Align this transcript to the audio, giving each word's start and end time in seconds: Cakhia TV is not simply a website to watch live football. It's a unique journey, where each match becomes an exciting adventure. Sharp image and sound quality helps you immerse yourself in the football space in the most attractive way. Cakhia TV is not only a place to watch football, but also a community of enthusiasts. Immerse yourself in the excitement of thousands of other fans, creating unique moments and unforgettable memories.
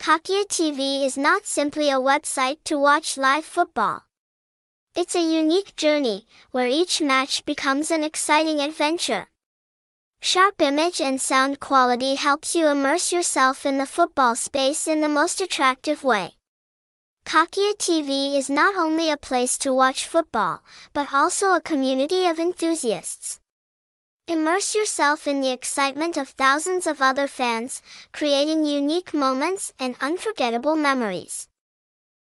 Cakhia 0.00 0.46
TV 0.46 1.04
is 1.04 1.18
not 1.18 1.44
simply 1.44 1.90
a 1.90 2.00
website 2.00 2.56
to 2.64 2.78
watch 2.78 3.18
live 3.18 3.44
football. 3.44 4.06
It's 4.96 5.14
a 5.14 5.20
unique 5.20 5.76
journey, 5.76 6.26
where 6.52 6.66
each 6.66 7.02
match 7.02 7.44
becomes 7.44 7.90
an 7.90 8.02
exciting 8.02 8.60
adventure. 8.60 9.28
Sharp 10.22 10.62
image 10.62 11.02
and 11.02 11.20
sound 11.20 11.60
quality 11.60 12.14
helps 12.14 12.54
you 12.54 12.66
immerse 12.68 13.12
yourself 13.12 13.66
in 13.66 13.76
the 13.76 13.84
football 13.84 14.34
space 14.36 14.88
in 14.88 15.02
the 15.02 15.08
most 15.08 15.38
attractive 15.42 16.02
way. 16.02 16.32
Cakhia 17.26 17.74
TV 17.74 18.38
is 18.38 18.48
not 18.48 18.76
only 18.76 19.10
a 19.10 19.18
place 19.18 19.58
to 19.58 19.74
watch 19.74 20.06
football, 20.06 20.62
but 20.94 21.12
also 21.12 21.52
a 21.52 21.60
community 21.60 22.24
of 22.24 22.38
enthusiasts. 22.38 23.39
Immerse 24.26 24.74
yourself 24.74 25.26
in 25.26 25.40
the 25.40 25.50
excitement 25.50 26.16
of 26.16 26.30
thousands 26.30 26.86
of 26.86 27.02
other 27.02 27.26
fans, 27.26 27.82
creating 28.12 28.64
unique 28.64 29.12
moments 29.12 29.72
and 29.78 29.96
unforgettable 30.00 30.76
memories. 30.76 31.49